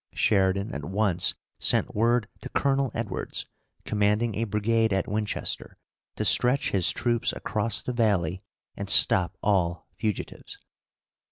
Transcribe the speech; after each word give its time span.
Sheridan 0.15 0.73
at 0.73 0.83
once 0.83 1.35
sent 1.59 1.93
word 1.93 2.27
to 2.39 2.49
Colonel 2.49 2.89
Edwards, 2.95 3.45
commanding 3.85 4.33
a 4.33 4.45
brigade 4.45 4.91
at 4.91 5.07
Winchester, 5.07 5.77
to 6.15 6.25
stretch 6.25 6.71
his 6.71 6.89
troops 6.89 7.31
across 7.33 7.83
the 7.83 7.93
valley, 7.93 8.41
and 8.75 8.89
stop 8.89 9.37
all 9.43 9.85
fugitives. 9.93 10.57